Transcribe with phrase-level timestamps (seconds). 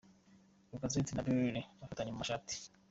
[0.71, 2.55] Lacazette na Bellerin bafatanye mu mashati.